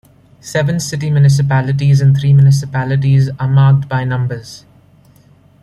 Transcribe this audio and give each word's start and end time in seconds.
Seven 0.39 0.79
city 0.79 1.11
municipalities 1.11 2.01
and 2.01 2.17
three 2.17 2.33
municipalities 2.33 3.29
are 3.39 3.47
marked 3.47 3.87
by 3.87 4.03
numbers. 4.03 4.65